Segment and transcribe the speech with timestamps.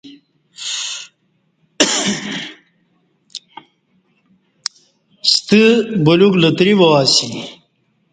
[5.31, 5.61] ستہ
[6.05, 7.27] بلیوک لتری وا اسی۔